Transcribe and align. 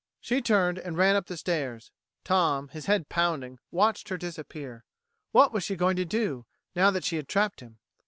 She 0.19 0.41
turned 0.41 0.79
and 0.79 0.97
ran 0.97 1.15
up 1.15 1.27
the 1.27 1.37
stairs. 1.37 1.91
Tom, 2.23 2.69
his 2.69 2.87
head 2.87 3.07
pounding, 3.07 3.59
watched 3.69 4.09
her 4.09 4.17
disappear. 4.17 4.83
What 5.31 5.53
was 5.53 5.63
she 5.63 5.75
going 5.75 5.97
to 5.97 6.05
do, 6.05 6.47
now 6.75 6.89
that 6.89 7.03
she 7.03 7.17
had 7.17 7.27
trapped 7.27 7.59
him? 7.59 7.77